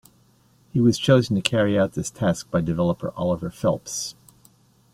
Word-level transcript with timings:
He 0.73 0.79
was 0.81 0.97
chosen 0.97 1.35
to 1.35 1.43
carry 1.43 1.77
out 1.77 1.93
this 1.93 2.09
task 2.09 2.49
by 2.49 2.61
developer 2.61 3.11
Oliver 3.15 3.51
Phelps. 3.51 4.15